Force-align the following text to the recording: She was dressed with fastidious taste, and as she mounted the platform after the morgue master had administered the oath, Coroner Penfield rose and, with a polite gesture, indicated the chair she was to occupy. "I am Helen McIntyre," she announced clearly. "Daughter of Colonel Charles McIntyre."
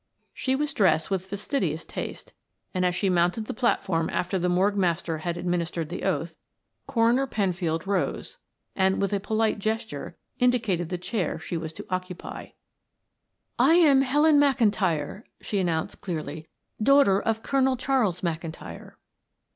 She 0.33 0.55
was 0.55 0.73
dressed 0.73 1.11
with 1.11 1.27
fastidious 1.27 1.85
taste, 1.85 2.33
and 2.73 2.83
as 2.83 2.95
she 2.95 3.07
mounted 3.07 3.45
the 3.45 3.53
platform 3.53 4.09
after 4.09 4.39
the 4.39 4.49
morgue 4.49 4.75
master 4.75 5.19
had 5.19 5.37
administered 5.37 5.89
the 5.89 6.01
oath, 6.01 6.37
Coroner 6.87 7.27
Penfield 7.27 7.85
rose 7.85 8.39
and, 8.75 8.99
with 8.99 9.13
a 9.13 9.19
polite 9.19 9.59
gesture, 9.59 10.17
indicated 10.39 10.89
the 10.89 10.97
chair 10.97 11.37
she 11.37 11.55
was 11.55 11.71
to 11.73 11.85
occupy. 11.91 12.47
"I 13.59 13.75
am 13.75 14.01
Helen 14.01 14.39
McIntyre," 14.39 15.21
she 15.39 15.59
announced 15.59 16.01
clearly. 16.01 16.47
"Daughter 16.81 17.21
of 17.21 17.43
Colonel 17.43 17.77
Charles 17.77 18.21
McIntyre." 18.21 18.93